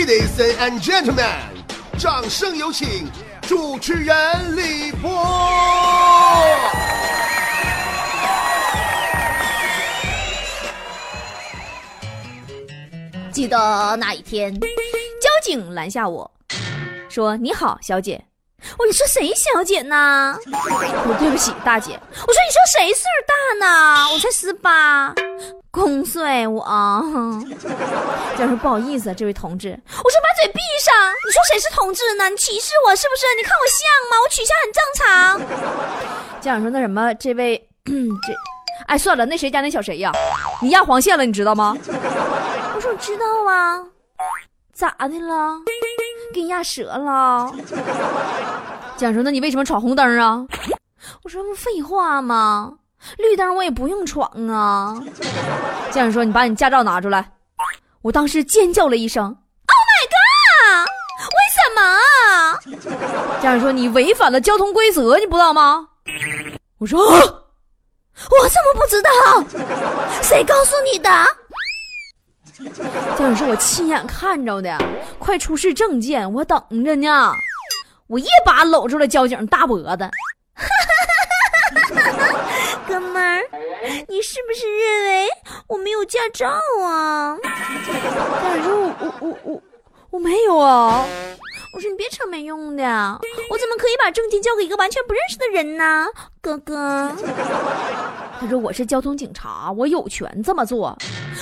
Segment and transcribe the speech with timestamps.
[0.00, 1.28] Ladies and gentlemen，
[1.98, 3.06] 掌声有请
[3.42, 5.10] 主持人李波。
[13.30, 16.30] 记得那一天，交警拦下我，
[17.10, 18.24] 说：“你好，小姐。”
[18.78, 24.08] 我：“你说谁小姐呢？”我：“对不起，大姐。”我说：“你说谁岁数大呢？
[24.14, 25.14] 我才十八，
[25.70, 26.62] 公碎我。”
[28.36, 30.94] 交警说：“不好意思，这位同志。”我说：“把嘴闭上！
[31.26, 32.28] 你说谁是同志呢？
[32.28, 33.26] 你歧视我是不是？
[33.36, 34.16] 你看我像吗？
[34.22, 36.38] 我取向很正常。
[36.40, 37.92] ”家长说：“那什么，这位，这，
[38.86, 40.10] 哎，算了，那谁家那小谁呀？
[40.62, 41.76] 你压黄线了，你知道吗？”
[42.74, 43.84] 我说：“我知道啊，
[44.72, 45.60] 咋的了？”
[46.32, 47.52] 给你压折了，
[48.96, 50.46] 蒋说：“那你为什么闯红灯啊？”
[51.24, 52.74] 我说：“不废话吗？
[53.18, 55.02] 绿灯我也不用闯啊。”
[55.90, 57.32] 蒋说：“你把你驾照拿出来。”
[58.02, 59.34] 我当时尖叫了一声：“Oh
[59.88, 60.88] my god！
[61.36, 61.80] 为什么？”
[63.42, 65.86] 蒋说：“你违反了交通规则，你不知道吗？”
[66.78, 69.10] 我说：“我怎么不知道？
[70.22, 71.10] 谁告诉你的？”
[73.16, 74.78] 交警说：“我亲眼看着的，
[75.18, 77.32] 快出示证件，我等着呢。”
[78.08, 80.10] 我一把搂住了交警大脖子，
[83.00, 83.42] 哥们儿，
[84.08, 85.28] 你是不是认为
[85.68, 86.46] 我没有驾照
[86.84, 87.34] 啊？
[87.86, 87.92] 交
[88.54, 89.62] 警说：“我我我我
[90.10, 91.02] 我没有啊。”
[91.72, 92.84] 我说：“你别扯没用的，
[93.50, 96.06] 我怎么可以把证件交给一个完全不认识的人呢？”
[96.42, 97.10] 哥哥，
[98.38, 100.88] 他说：“我是交通警察，我有权这么做。”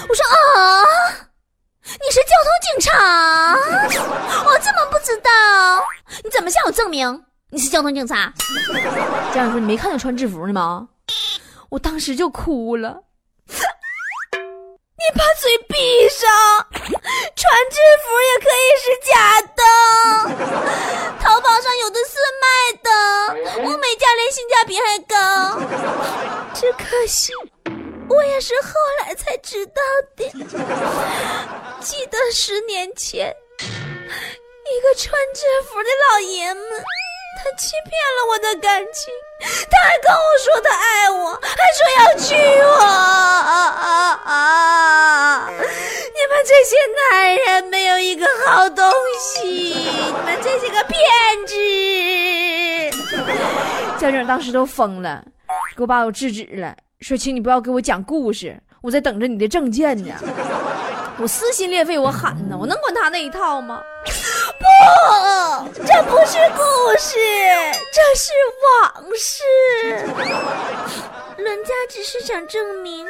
[0.09, 0.85] 我说啊，
[1.83, 3.57] 你是交通警察？
[4.45, 5.31] 我怎么不知道？
[6.23, 8.33] 你怎么向我证明你是交通警察？
[9.35, 10.89] 家长说你没看见穿制服呢吗？
[11.71, 13.03] 我当时就哭了。
[14.99, 16.29] 你把嘴闭上，
[16.71, 19.63] 穿制服也可以是假的。
[21.21, 22.47] 淘宝上有的是卖
[22.83, 22.91] 的，
[23.63, 25.15] 物美价廉，性价比还高。
[26.55, 27.33] 只可惜。
[28.09, 28.71] 我也是后
[29.01, 29.83] 来才知道
[30.17, 30.25] 的。
[31.81, 36.65] 记得十年前，一个穿制服的老爷们，
[37.37, 39.13] 他欺骗了我的感情，
[39.71, 42.69] 他还跟我说他爱我，还说要娶我。
[46.15, 48.91] 你们这些男人没有一个好东
[49.21, 50.99] 西，你们这些个骗
[51.47, 51.55] 子！
[53.99, 55.25] 交警当时都疯了，
[55.77, 56.75] 给我把我制止了。
[57.01, 60.13] 说，请你不要给我讲故事，我在等着你的证件呢。
[61.21, 63.81] 我撕心裂肺，我喊呢，我能管他那一套吗？
[64.89, 66.63] 不，这不是故
[66.99, 67.19] 事，
[67.93, 68.33] 这是
[68.65, 69.45] 往事。
[71.37, 73.07] 人家只是想证明，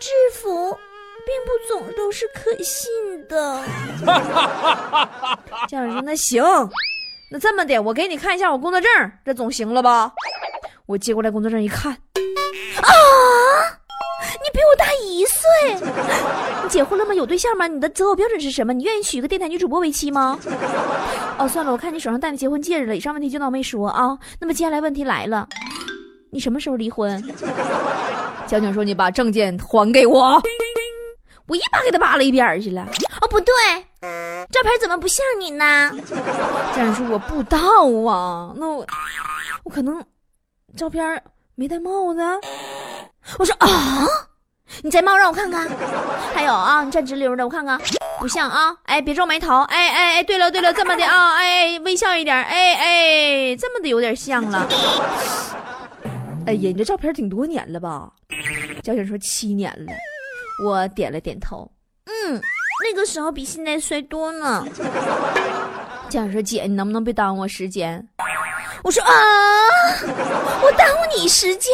[0.00, 0.76] 制服
[1.24, 2.90] 并不总都是可信
[3.28, 3.62] 的。
[5.68, 6.42] 家长说：“那行，
[7.30, 8.90] 那这么的，我给你看一下我工作证，
[9.24, 10.12] 这总行了吧？”
[10.86, 11.92] 我接过来工作证一看。
[11.92, 12.88] 啊！
[14.52, 15.42] 你比我大一岁，
[16.62, 17.14] 你 结婚了吗？
[17.14, 17.66] 有对象吗？
[17.66, 18.72] 你的择偶标准是什么？
[18.74, 20.38] 你愿意娶一个电台女主播为妻吗？
[21.38, 22.94] 哦，算了，我看你手上戴的结婚戒指了。
[22.96, 24.18] 以上问题就当我没说啊。
[24.38, 25.48] 那么接下来问题来了，
[26.30, 27.22] 你什么时候离婚？
[28.46, 30.40] 交警说：“你把证件还给我。”
[31.48, 32.86] 我一把给他扒了一边去了。
[33.22, 33.54] 哦，不对，
[34.50, 35.90] 照片怎么不像你呢？
[36.76, 37.58] 交警说：“我不知道
[38.06, 38.86] 啊，那我
[39.64, 40.04] 我可能
[40.76, 41.22] 照片。”
[41.54, 42.20] 没戴帽子，
[43.38, 43.68] 我说啊，
[44.80, 45.68] 你摘帽让我看看。
[46.34, 47.78] 还有啊，你站直溜的，我看看，
[48.18, 48.74] 不像啊。
[48.84, 49.60] 哎，别皱眉头。
[49.62, 52.34] 哎哎哎，对了对了，这么的啊，哎，微笑一点。
[52.34, 54.66] 哎哎，这么的有点像了。
[56.46, 58.08] 哎呀，你这照片挺多年了吧？
[58.82, 59.92] 交警说七年了。
[60.64, 61.70] 我点了点头。
[62.06, 62.40] 嗯，
[62.84, 64.66] 那个时候比现在帅多呢。
[66.08, 68.06] 交警说姐，你能不能别耽误我时间？
[68.82, 69.12] 我说啊，
[70.62, 71.72] 我耽误你时间，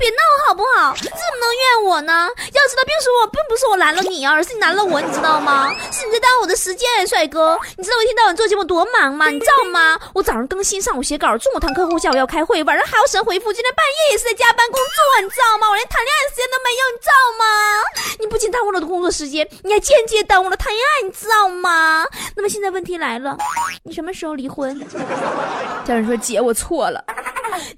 [0.00, 0.16] 别闹
[0.48, 0.96] 好不好？
[0.96, 2.26] 怎么能怨我呢？
[2.36, 5.70] 要知道，并不是我，并不是我拦了你啊，而是你拦了我，你知道吗？
[5.92, 7.58] 是你在耽误我的时间，帅哥。
[7.76, 9.28] 你知道我一天到晚做节目多忙吗？
[9.28, 10.00] 你知道吗？
[10.14, 15.68] 我早上更新，上午写稿，中午谈客户，下午要开会，晚上还要神回复，今天半夜也是在加班工作，你知道吗？
[15.68, 17.44] 我连谈恋爱的时间都没有，你知道吗？
[18.30, 22.04] 不仅耽误了的工作时间，你还间接耽误了谈恋爱，你知道吗？
[22.36, 23.36] 那么现在问题来了，
[23.82, 24.80] 你什么时候离婚？
[25.84, 27.04] 家人说：“姐，我错了，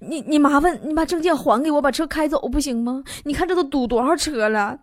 [0.00, 3.02] 你你麻烦你把证件还给我，把车开走不行吗？
[3.24, 4.76] 你看这都堵多少车了。”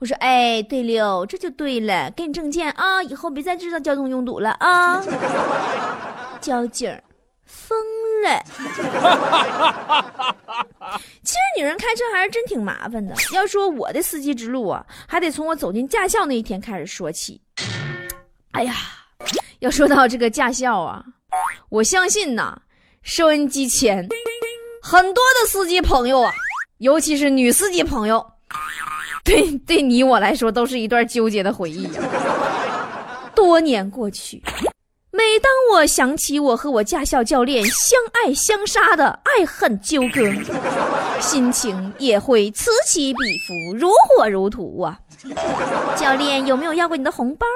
[0.00, 5.04] 我说：“哎，对了，这就对了，给你证件啊，以后别再制造交通拥堵了啊。
[6.40, 6.90] ”交警
[7.52, 7.78] 疯
[8.24, 8.42] 了。
[11.22, 13.14] 其实女人开车还是真挺麻烦的。
[13.32, 17.40] 要说我的司机之路啊，还得从我走进驾校那一天开始说起。
[18.52, 18.74] 哎呀！
[19.60, 21.04] 要说到这个驾校啊，
[21.68, 22.60] 我相信呐，
[23.02, 24.08] 收音机前
[24.82, 26.32] 很多的司机朋友啊，
[26.78, 28.26] 尤其是女司机朋友，
[29.22, 32.02] 对对你我来说都是一段纠结的回忆呀。
[33.36, 34.42] 多年过去。
[35.32, 40.30] 每当我想起我和我驾校教练相爱相杀的爱恨纠葛，
[41.22, 44.98] 心情也会此起彼伏，如火如荼啊！
[45.96, 47.46] 教练有没有要过你的红包？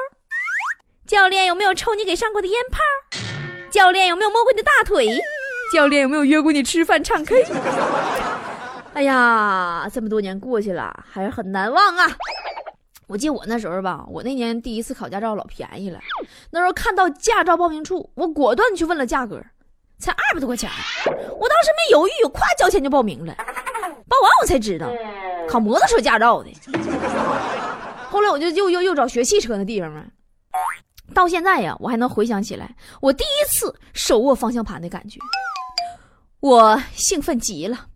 [1.07, 2.79] 教练有没有抽你给上过的烟泡？
[3.71, 5.07] 教练有没有摸过你的大腿？
[5.71, 7.45] 教练有没有约过你吃饭唱 K？
[8.95, 12.11] 哎呀，这么多年过去了，还是很难忘啊！
[13.09, 16.01] 我记得我那时候吧，我那年第一次考驾照老便宜了。
[16.51, 19.41] 那时候看到驾照报名处，我果断去问了价格，
[19.99, 20.69] 才二百多块钱。
[21.07, 23.33] 我当时没犹豫，咵交钱就报名了。
[24.09, 24.91] 报完我才知道，
[25.49, 26.51] 考摩托车驾照的。
[28.11, 30.05] 后来我就又又又找学汽车的地方嘛。
[31.15, 35.21] 到现在呀，我还能回想起来我第一次手握方向盘的感觉，
[36.41, 37.87] 我兴奋极了，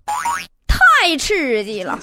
[0.69, 1.99] 太刺激了。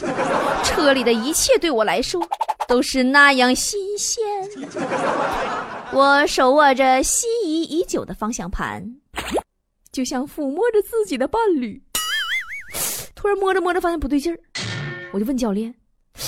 [0.65, 2.21] 车里的一切对我来说。
[2.67, 4.23] 都是那样新鲜。
[5.93, 8.83] 我手握着心仪已久的方向盘，
[9.91, 11.81] 就像抚摸着自己的伴侣。
[13.15, 14.39] 突然摸着摸着发现不对劲儿，
[15.11, 15.73] 我就问教练：“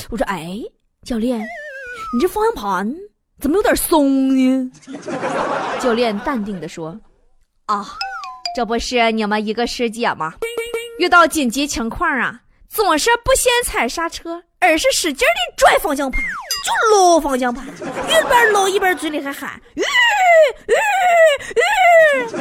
[0.09, 0.59] 我说，哎，
[1.03, 2.95] 教练，你这方向盘
[3.39, 4.71] 怎么有点松呢？”
[5.79, 6.99] 教练淡定的说
[7.67, 7.85] ：“啊，
[8.55, 10.33] 这不是你们一个师姐吗？
[10.97, 19.81] 遇到紧急情况啊，总是不先踩刹车。”而是使劲的拽方向盘，就搂方向盘，一边搂一边嘴里还喊“吁
[20.67, 20.75] 吁
[22.27, 22.35] 吁”，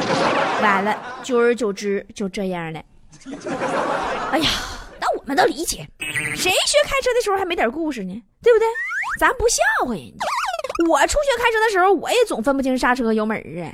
[0.61, 2.81] 完了，久而久之就这样了。
[4.31, 4.49] 哎呀，
[4.99, 5.87] 那我们都理解，
[6.35, 8.21] 谁学开车的时候还没点故事呢？
[8.43, 8.67] 对不对？
[9.19, 10.27] 咱不笑话人家。
[10.87, 13.71] 我初学开车的时候，我也总分不清刹车油门啊，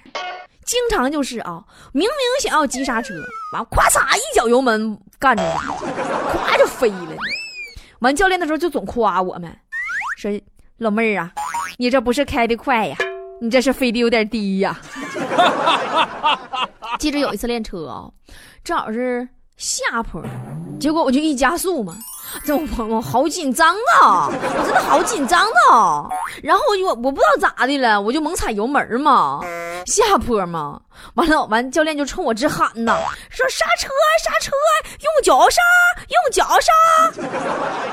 [0.65, 1.63] 经常就是啊，
[1.94, 3.13] 明明想要急刹车，
[3.53, 7.15] 完咵嚓一脚油门干着，咵就飞了。
[8.05, 9.51] 完教练的时候就总夸我们，
[10.15, 10.31] 说
[10.77, 11.31] 老妹儿啊，
[11.77, 12.95] 你这不是开的快呀，
[13.41, 14.79] 你这是飞的有点低呀。
[16.99, 18.05] 记着有一次练车啊，
[18.63, 20.21] 正好是下坡，
[20.79, 21.97] 结果我就一加速嘛。
[22.43, 24.27] 这我我好紧张啊！
[24.27, 26.09] 我真的好紧张啊！
[26.41, 29.39] 然后我就我不知道咋的了，我就猛踩油门嘛，
[29.85, 30.81] 下坡嘛。
[31.13, 32.97] 完了完，教练就冲我直喊呐，
[33.29, 33.89] 说刹车
[34.23, 34.51] 刹车，
[35.01, 35.61] 用脚刹
[36.09, 36.71] 用脚刹。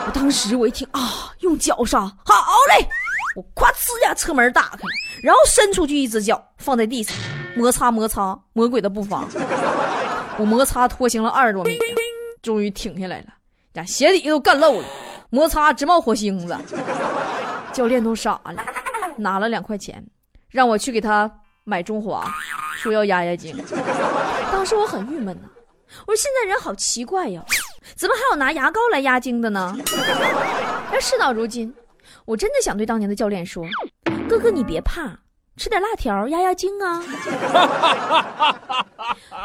[0.06, 2.34] 我当时我一听啊，用脚刹，好
[2.76, 2.88] 嘞！
[3.34, 4.80] 我咵呲一下车门打开，
[5.22, 7.16] 然后伸出去一只脚放在地上，
[7.56, 9.24] 摩擦摩擦，魔鬼的步伐，
[10.38, 11.78] 我摩擦拖行了二十多米，
[12.42, 13.26] 终于停下来了。
[13.74, 14.86] 呀，鞋底都干漏了，
[15.30, 16.54] 摩擦直冒火星子。
[17.72, 18.62] 教练都傻了，
[19.16, 20.04] 拿了两块钱，
[20.50, 21.30] 让我去给他
[21.64, 22.30] 买中华，
[22.76, 23.56] 说要压压惊。
[24.52, 25.48] 当时我很郁闷呐，
[26.06, 27.42] 我说现在人好奇怪呀，
[27.94, 29.76] 怎么还有拿牙膏来压惊的呢？
[30.90, 31.74] 但 事到如今，
[32.24, 33.64] 我真的想对当年的教练说
[34.28, 35.18] ：“哥哥你别怕，
[35.56, 37.02] 吃点辣条压压惊啊。”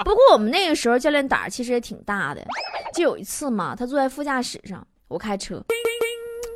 [0.05, 2.45] 不过我们那个时候教练胆儿其实也挺大的。
[2.93, 5.63] 就有一次嘛，他坐在副驾驶上，我开车，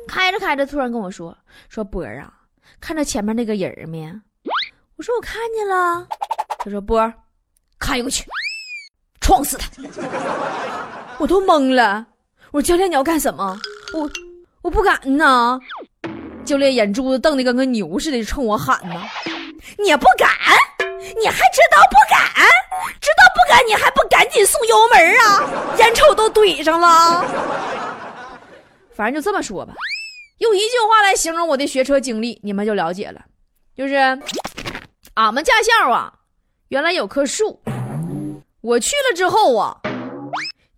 [0.08, 1.36] 开着开着，突然跟我说
[1.68, 2.32] ：“说波儿啊，
[2.80, 4.08] 看着前面那个人没？”
[4.96, 6.06] 我说：“我看见了。”
[6.58, 7.12] 他说：“波儿，
[7.78, 8.24] 开过去，
[9.20, 9.68] 撞死他！”
[11.22, 12.04] 我都懵了。
[12.50, 13.56] 我说：“教练，你要干什么？”
[13.94, 14.10] 我
[14.60, 15.56] 我不敢呢。
[16.44, 19.00] 教练眼珠子瞪得跟个牛似的，冲我喊呢
[19.78, 20.28] ：“你不敢？
[21.20, 22.44] 你还知道不敢？
[23.00, 23.64] 知道不敢？
[23.68, 25.76] 你还不赶紧送油门啊？
[25.78, 27.24] 眼瞅都怼上了。
[28.92, 29.72] 反正就这么说吧，
[30.38, 33.20] 用一句话来形容我的学车经历，你们就了解了，
[33.76, 33.94] 就是
[35.14, 36.12] 俺们驾校啊，
[36.70, 37.62] 原来有棵树，
[38.60, 39.80] 我去了之后啊，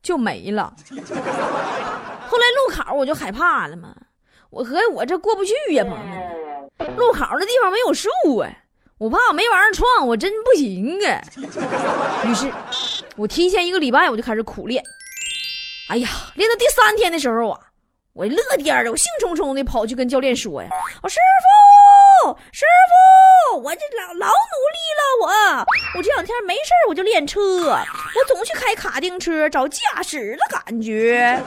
[0.04, 0.72] 就没了。
[2.28, 3.92] 后来路考我就害怕了嘛，
[4.50, 8.48] 我合计我这过不去呀，朋友们，路考的地方没有树啊。
[8.98, 11.20] 我怕我没玩意儿撞，我真不行啊！
[12.24, 12.48] 于是，
[13.16, 14.82] 我提前一个礼拜我就开始苦练。
[15.88, 17.60] 哎呀，练到第三天的时候啊，
[18.12, 20.70] 我乐颠的，我兴冲冲的跑去跟教练说呀
[21.02, 21.18] ：“我师
[22.22, 22.64] 傅，师
[23.50, 25.02] 傅，我这老老努力了，
[25.96, 31.40] 我这两天没事我就练车，我总去开卡丁车，找驾驶的感觉。”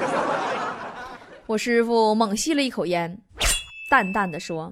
[1.48, 3.18] 我师傅猛吸了一口烟，
[3.90, 4.72] 淡淡的说。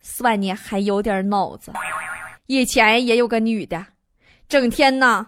[0.00, 1.72] 算你还有点脑子。
[2.46, 3.86] 以前也有个女的，
[4.48, 5.24] 整天呐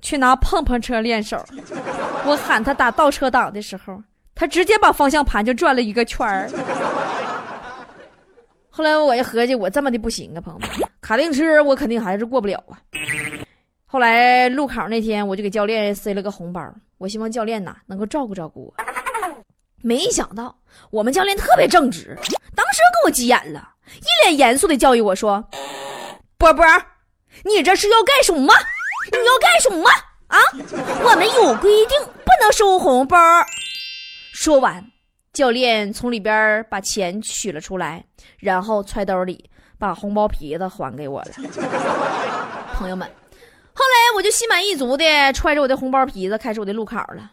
[0.00, 1.44] 去拿碰碰车练手。
[2.24, 4.02] 我喊她打倒车档的时候，
[4.34, 6.48] 她直接把方向盘就转了一个圈儿。
[8.76, 10.68] 后来我一合计，我这么的不行啊，朋友们，
[11.00, 12.74] 卡丁车我肯定还是过不了啊。
[13.86, 16.60] 后来路考那天，我就给教练塞了个红包，
[16.98, 18.74] 我希望教练呐能够照顾照顾我。
[19.80, 20.52] 没想到
[20.90, 22.18] 我们教练特别正直，
[22.56, 23.68] 当时给我急眼了，
[24.00, 25.48] 一脸严肃的教育我说
[26.36, 26.66] ：“波波，
[27.44, 28.52] 你这是要干什么？
[29.12, 29.88] 你要干什么
[30.26, 30.36] 啊？
[31.04, 33.16] 我们有规定，不能收红包。”
[34.34, 34.84] 说完，
[35.34, 38.02] 教练从里边把钱取了出来，
[38.38, 41.30] 然后揣兜里，把红包皮子还给我了。
[42.74, 43.06] 朋友们，
[43.74, 47.28] 后来我就心满意足的揣着我的红包皮子，开始我的路考了。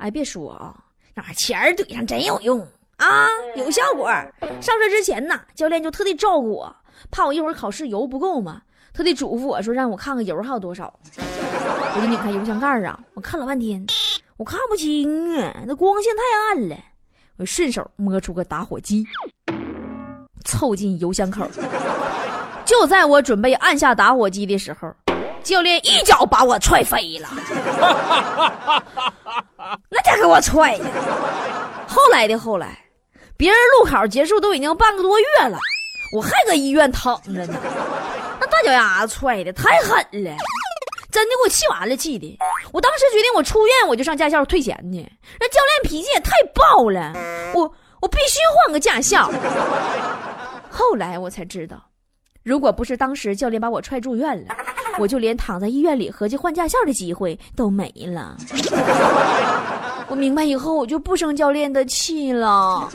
[0.00, 0.76] 哎，别说啊，
[1.14, 2.60] 那钱儿怼上真有用
[2.98, 3.26] 啊，
[3.56, 4.06] 有效果。
[4.60, 6.76] 上车之前呢，教练就特地照顾我，
[7.10, 8.60] 怕我一会儿考试油不够嘛，
[8.92, 10.92] 特地嘱咐我说让我看看油还有多少。
[11.16, 13.82] 我就拧开油箱盖儿啊，我看了半天，
[14.36, 16.22] 我看不清啊，那光线太
[16.60, 16.76] 暗了。
[17.36, 19.04] 我顺手摸出个打火机，
[20.44, 21.44] 凑近油箱口。
[22.64, 24.94] 就在我准备按下打火机的时候，
[25.42, 27.28] 教练一脚把我踹飞了。
[29.88, 30.84] 那家给我踹的！
[31.88, 32.78] 后来的后来，
[33.36, 35.58] 别人路考结束都已经半个多月了，
[36.16, 37.58] 我还搁医院躺着呢。
[38.38, 40.30] 那大脚丫子踹的太狠了，
[41.14, 42.36] 真的给我气完了，气的！
[42.72, 44.98] 我当时决定，我出院我就上驾校退钱去。
[45.38, 47.12] 那教练脾气也太暴了，
[47.54, 49.30] 我我必须换个驾校。
[50.68, 51.80] 后来我才知道，
[52.42, 54.56] 如果不是当时教练把我踹住院了，
[54.98, 58.36] 我就连躺在医院里合计换驾校的机会都没了。
[60.08, 62.90] 我明白以后，我就不生教练的气了。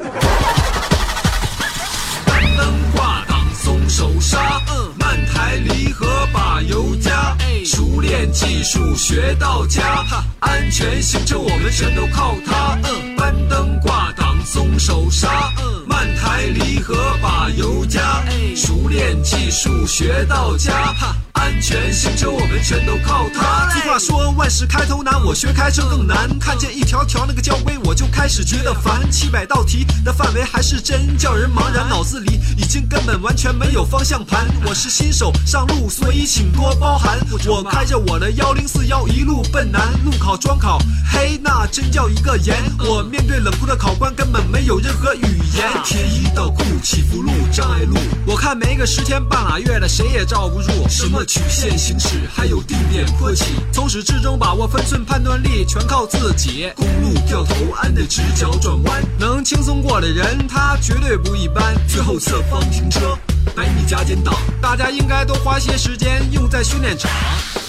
[3.99, 10.05] 手刹，嗯，慢抬离合把油加，熟练技术学到家，
[10.39, 18.23] 安全行车我们全都靠它，嗯，扳灯挂挡松手刹，嗯，慢抬离合把油加，
[18.55, 20.95] 熟练技术学到家，
[21.33, 23.67] 安全行车我们全都靠它。
[23.99, 34.47] 说万事开头难，我学开车更难，看见一条条那个交规我就开始觉得烦，七百道题的范围还是真叫人茫然，脑子里已经根本完全没有方向盘。
[34.65, 37.19] 我是新手上路，所以请多包涵。
[37.45, 40.79] 我开着我的幺零四幺一路奔南，路考桩考，
[41.11, 42.55] 嘿，那真叫一个严。
[42.79, 45.69] 我面对冷酷的考官，根本没有任何语言。
[45.83, 50.87] 铁一道库，起伏路，障碍路，我看没个十天半拉月的，谁也罩不住。
[50.87, 56.71] 什么曲线行驶，还有定点坡起，从始至终把握分寸判断力，全靠自己。
[56.75, 61.75] 公路掉头，按的直角转弯，能轻松过的人，他绝对不一般。
[61.87, 63.17] 最后侧方停车。
[63.55, 67.09] 百米加减档，大家应该多花些时间用在训练场。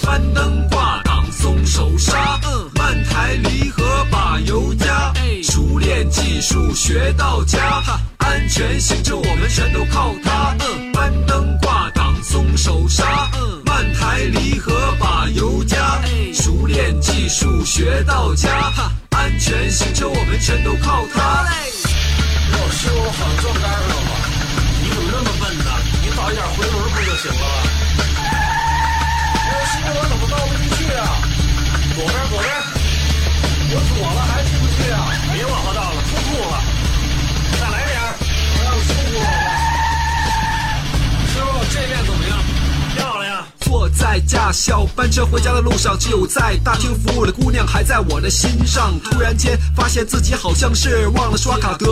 [0.02, 5.12] 扳灯挂档松手刹，嗯，慢抬离合把油加，
[5.42, 7.82] 熟练技术学到家，
[8.18, 10.54] 安全行车我们全都靠它。
[10.58, 16.02] 嗯，扳灯挂档松手刹，嗯，慢抬离合把油加，
[16.34, 18.70] 熟练技术学到家，
[19.12, 21.48] 安全行车我们全都靠它。
[22.52, 24.10] 老，师，我好像撞杆上了吗？
[24.82, 25.70] 你怎么那么笨呢？
[26.04, 27.46] 你早一点回轮不就行了吗？
[29.48, 31.16] 老，师傅，我怎么倒不进去啊？
[31.96, 32.52] 左边，左边，
[33.72, 34.39] 我左了还
[44.10, 48.98] 在驾校班车回家的路上，只有在大厅服务的姑娘还在我的心上。
[49.04, 51.86] 突然间发现自己好像是忘了刷卡得，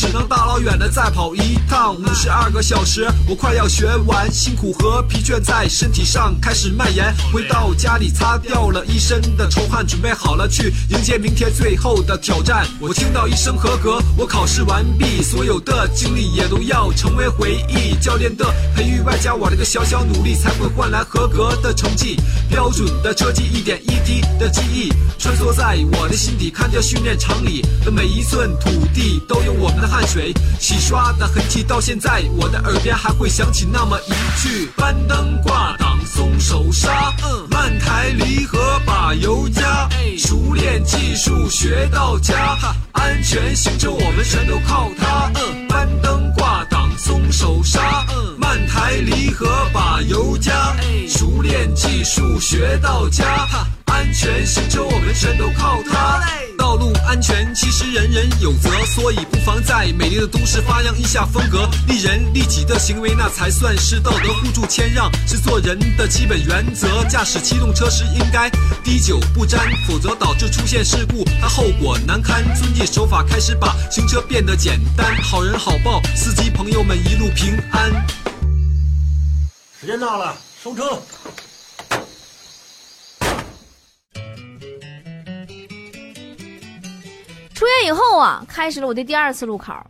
[0.00, 1.94] 只能大老远的再跑一趟。
[1.94, 7.14] 五十二个小时，我快要学完，辛苦和疲倦在身体上开始蔓延。
[7.30, 12.66] 回到家里，擦掉了一身的臭汗，准备好了去迎接明天最后的挑战。
[12.80, 17.94] 我听到一声合格，我考试完毕，所有的经历也都要成为回忆。
[18.00, 22.16] 教练的培育外加我这个小小努力，才会换来合格的成绩。
[22.48, 26.48] 标准的车技，一点一滴的记忆，穿梭在我的心底。
[26.48, 31.62] 看着训练场里的每一寸土地，都有我们的汗水洗刷的痕迹。
[31.62, 42.56] 到现在，我的耳边还会响起那么一句：搬灯挂挡松手刹，嗯，慢抬离合把油加，熟练技术学到家，
[42.92, 50.74] 安全行车我们全都靠它，嗯，扳灯挂挡松手刹，嗯，慢抬离合把油加，
[51.08, 53.46] 熟练技术学到家，
[53.86, 56.20] 安全行车我们全都靠它。
[57.54, 64.32] 其实人人有责，所以不妨在美丽的都市发扬一下风格，利人利己的行为那才算是道德。
[64.34, 67.04] 互助谦让是做人的基本原则。
[67.08, 68.48] 驾驶机动车时应该
[68.84, 72.42] 滴酒不沾，否则导致出现事故，它后果难堪。
[72.54, 77.90] 遵纪守法，开始把行车变得简单，好人好报，司机朋友们一路平安。
[79.80, 81.02] 时间到了，收车。
[87.60, 89.86] 出院以后啊，开始了我的第二次路考，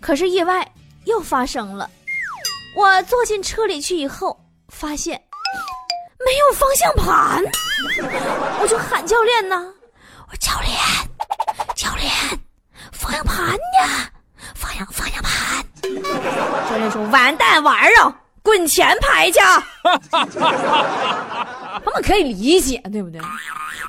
[0.00, 0.66] 可是意外
[1.04, 1.90] 又发生了。
[2.74, 5.22] 我坐进车里去以后，发现
[6.24, 7.44] 没有方向盘，
[8.58, 9.70] 我就喊教练呢，
[10.26, 10.74] 我说教练，
[11.76, 12.10] 教练，
[12.90, 13.52] 方向盘呢？
[14.54, 15.62] 方向方向盘。
[16.70, 19.38] 教练说完蛋玩儿啊，滚前排去。
[21.84, 23.20] 他们可以理解，对不对？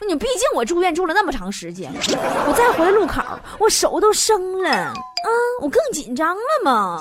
[0.08, 5.30] 你毕竟我住院住了那么长时间，我再回来路考，我手都生了，嗯，
[5.62, 7.00] 我更紧张了嘛。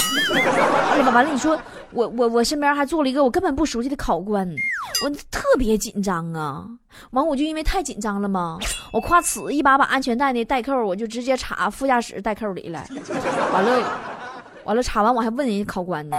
[0.91, 1.59] 完了吧，完了，你说
[1.91, 4.49] 我我我身边还坐了一个我根本不熟悉的考官，
[5.05, 6.65] 我特别紧张啊。
[7.11, 8.59] 完，我就因为太紧张了嘛，
[8.93, 12.87] 我夸呲一把把安全带那带扣，我就直接插副驾驶带扣里了。
[13.53, 13.83] 完了，
[14.65, 16.17] 完了，插完我还问人家考官呢，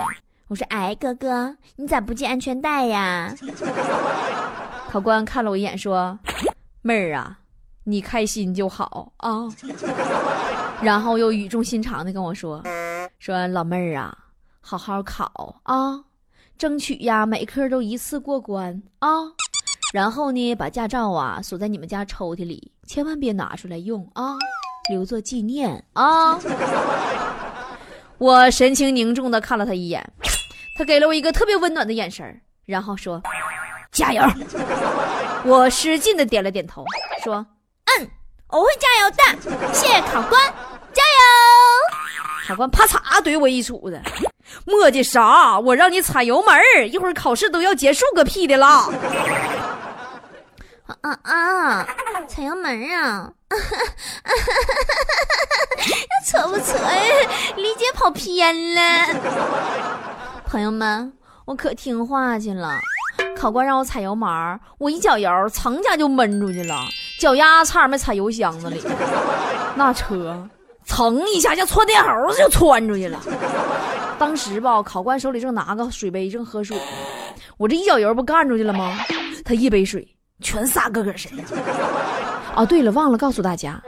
[0.50, 3.34] 我说：“哎，哥哥，你咋不系安全带呀？”
[4.95, 6.17] 考官看了我一眼，说
[6.81, 7.37] ：“妹儿啊，
[7.83, 9.43] 你开心就好啊。”
[10.81, 12.63] 然后又语重心长的跟我说
[13.19, 14.17] ：“说老妹儿啊，
[14.61, 16.01] 好好考啊，
[16.57, 19.09] 争取呀每科都一次过关啊。
[19.93, 24.37] 然后呢，把驾照啊锁在你们家抽屉里，千万别拿出来用啊，
[24.89, 26.39] 留作纪念啊。”
[28.17, 30.01] 我神情凝重的看了他一眼，
[30.77, 33.21] 他给了我一个特别温暖的眼神然后说。
[33.95, 34.21] 加油！
[35.45, 36.85] 我使劲的点了点头，
[37.23, 37.45] 说
[37.97, 38.07] ：“嗯，
[38.49, 40.39] 我会加油的，谢谢考官，
[40.93, 41.19] 加油！”
[42.47, 43.99] 考官啪嚓怼我一杵子，
[44.65, 45.57] 磨叽啥？
[45.59, 46.55] 我让你踩油门
[46.91, 48.87] 一会儿考试都要结束个屁的啦！
[50.87, 51.87] 啊啊啊！
[52.27, 53.31] 踩油门啊！
[56.27, 57.29] 扯不扯呀？
[57.55, 58.81] 理解跑偏了。
[60.45, 61.13] 朋友们，
[61.45, 62.79] 我可听话去了。
[63.35, 64.29] 考官让我踩油门，
[64.77, 66.75] 我一脚油，噌下就闷出去了，
[67.19, 68.81] 脚丫差点没踩油箱子里。
[69.75, 70.48] 那车
[70.87, 73.19] 噌一下像窜天猴似的就窜出去了。
[74.17, 76.77] 当时吧，考官手里正拿个水杯正喝水，
[77.57, 78.98] 我这一脚油不干出去了吗？
[79.43, 80.07] 他一杯水
[80.41, 81.57] 全洒哥哥身上。
[82.55, 83.81] 哦，对了，忘了告诉大家，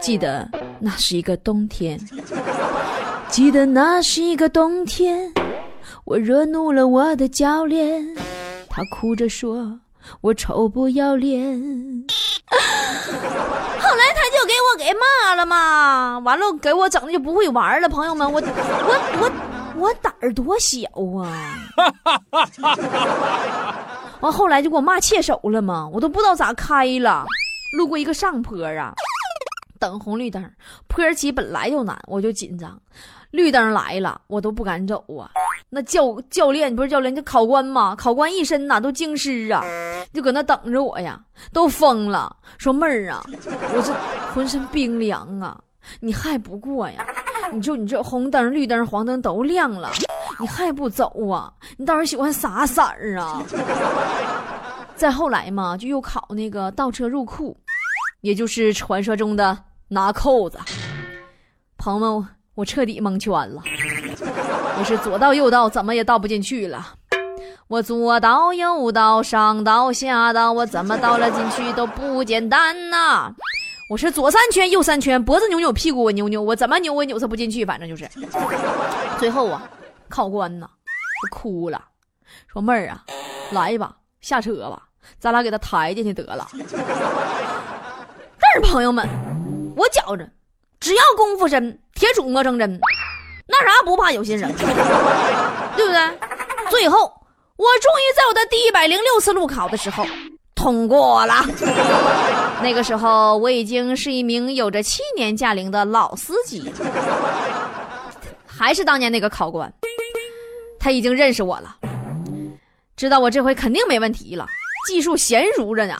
[0.00, 0.48] 记得
[0.80, 1.98] 那是一个冬天，
[3.28, 5.32] 记得那是一个冬天，
[6.04, 8.04] 我惹怒了我的教练。
[8.78, 9.80] 他哭着说
[10.22, 11.58] ：“我丑不要脸。
[12.48, 17.88] ”后来他就给我给骂了嘛，完了给我整的就不会玩了。
[17.88, 18.48] 朋友们，我我
[19.20, 19.32] 我
[19.80, 20.78] 我胆儿多小
[21.18, 21.58] 啊！
[24.22, 27.26] 完后来就给我骂切手了嘛，我都不知道咋开了。
[27.76, 28.94] 路过一个上坡啊，
[29.80, 30.48] 等红绿灯，
[30.86, 32.80] 坡起本来就难，我就紧张。
[33.30, 35.30] 绿灯来了，我都不敢走啊！
[35.68, 39.62] 那教教练不是教练，就考官嘛，考官一身呐都京师啊，
[40.14, 41.20] 就搁那等着我呀，
[41.52, 43.92] 都疯了，说妹儿啊，我这
[44.32, 45.60] 浑身冰凉啊，
[46.00, 47.06] 你还不过呀？
[47.52, 49.90] 你就你这红灯、绿灯、黄灯都亮了，
[50.40, 51.52] 你还不走啊？
[51.76, 53.42] 你到底喜欢啥色儿啊？
[54.96, 57.54] 再后来嘛，就又考那个倒车入库，
[58.22, 60.58] 也就是传说中的拿扣子，
[61.76, 62.28] 朋友们。
[62.58, 63.62] 我彻底蒙圈了，
[64.76, 66.94] 我是左倒右倒，怎么也倒不进去了。
[67.68, 73.32] 我左倒右倒，上倒下倒，我怎么倒了进去都不简单呐！
[73.88, 78.10] 我是左三圈右三圈，脖子扭扭，屁股我扭扭，我怎么扭我扭它不进去，反正就是。
[79.20, 79.62] 最后啊，
[80.08, 81.80] 考官呐，就哭了，
[82.52, 83.04] 说妹儿啊，
[83.52, 84.82] 来吧，下车吧，
[85.20, 86.44] 咱俩给他抬进去得了。
[88.40, 89.08] 但是朋友们，
[89.76, 90.28] 我觉着。
[90.80, 92.80] 只要功夫深，铁杵磨成针，
[93.46, 94.52] 那啥不怕有心人，
[95.76, 96.18] 对不对？
[96.70, 96.98] 最后，
[97.56, 100.06] 我终于在我的第一百零六次路考的时候
[100.54, 101.44] 通过了。
[102.62, 106.72] 那个时候，我已经是一名有着七年驾龄的老司机，
[108.46, 109.72] 还是当年那个考官，
[110.78, 111.76] 他已经认识我了，
[112.96, 114.46] 知道我这回肯定没问题了，
[114.86, 115.96] 技术娴熟着呢，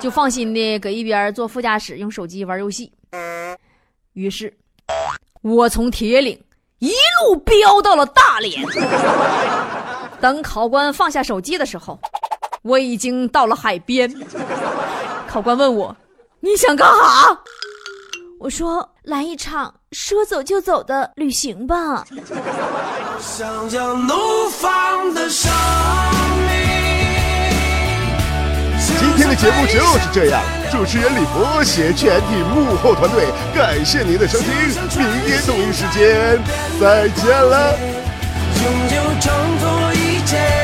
[0.00, 2.90] 就放心的搁一边坐副驾驶用手机玩游戏。
[4.12, 4.56] 于是，
[5.42, 6.40] 我从铁岭
[6.78, 8.64] 一路飙到了大连。
[10.20, 11.98] 等考官放下手机的时候，
[12.62, 14.12] 我已经到了海边。
[15.28, 15.94] 考官问我
[16.40, 17.40] ：“你想干哈？
[18.38, 22.04] 我说来一场说走就走的旅行吧。
[23.20, 24.14] 想将怒
[24.50, 25.50] 放的生
[29.36, 36.38] 节目就是这样，主持人李博携全体幕后团队，感谢您的收听，明天同一时间
[36.80, 37.76] 再见了。
[38.54, 40.63] 终究一切。